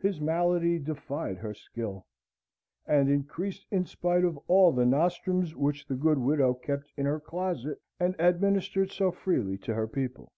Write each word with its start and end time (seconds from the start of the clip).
His 0.00 0.20
malady 0.20 0.80
defied 0.80 1.38
her 1.38 1.54
skill, 1.54 2.04
and 2.84 3.08
increased 3.08 3.64
in 3.70 3.84
spite 3.86 4.24
of 4.24 4.36
all 4.48 4.72
the 4.72 4.84
nostrums 4.84 5.54
which 5.54 5.86
the 5.86 5.94
good 5.94 6.18
widow 6.18 6.52
kept 6.52 6.90
in 6.96 7.06
her 7.06 7.20
closet 7.20 7.80
and 8.00 8.16
administered 8.18 8.90
so 8.90 9.12
freely 9.12 9.56
to 9.58 9.74
her 9.74 9.86
people. 9.86 10.32